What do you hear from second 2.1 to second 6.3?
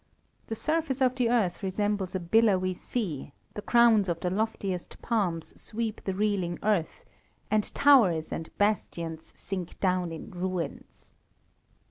a billowy sea; the crowns of the loftiest palms sweep the